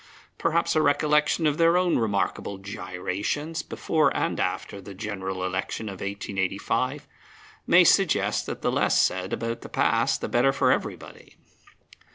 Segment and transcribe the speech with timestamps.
[0.39, 5.99] Perhaps a recollection of their own remarkable gyrations, before and after the General Election of
[6.01, 7.07] 1885,
[7.67, 11.35] may suggest that the less said about the past the better for everybody.